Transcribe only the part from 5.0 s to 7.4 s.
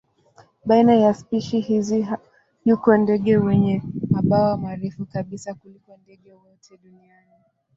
kabisa kuliko ndege wote duniani.